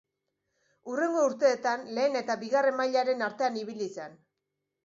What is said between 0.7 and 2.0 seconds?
Hurrengo urteetan